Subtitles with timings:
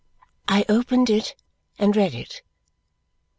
[0.47, 1.35] I opened it
[1.77, 2.41] and read it.